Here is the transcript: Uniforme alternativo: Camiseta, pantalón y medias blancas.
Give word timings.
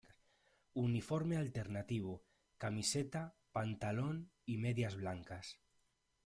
Uniforme 0.83 1.37
alternativo: 1.37 2.23
Camiseta, 2.57 3.35
pantalón 3.51 4.31
y 4.47 4.57
medias 4.57 4.95
blancas. 4.95 5.59